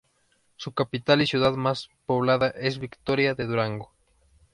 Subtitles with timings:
[0.57, 3.91] Su capital y ciudad más poblada es Victoria de Durango.